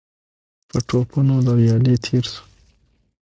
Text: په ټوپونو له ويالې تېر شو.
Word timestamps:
په 0.69 0.77
ټوپونو 0.87 1.35
له 1.45 1.51
ويالې 1.59 1.95
تېر 2.05 2.23
شو. 2.31 2.43